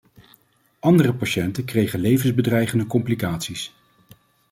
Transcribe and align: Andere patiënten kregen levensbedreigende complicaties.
Andere 0.79 1.13
patiënten 1.13 1.65
kregen 1.65 1.99
levensbedreigende 1.99 2.85
complicaties. 2.85 3.73